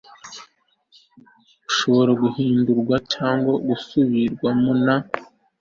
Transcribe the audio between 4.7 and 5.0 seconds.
na